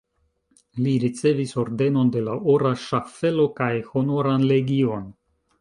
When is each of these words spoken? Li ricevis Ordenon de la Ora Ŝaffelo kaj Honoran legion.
Li 0.85 0.93
ricevis 1.03 1.53
Ordenon 1.65 2.09
de 2.17 2.25
la 2.29 2.37
Ora 2.55 2.73
Ŝaffelo 2.87 3.47
kaj 3.61 3.71
Honoran 3.93 4.49
legion. 4.55 5.07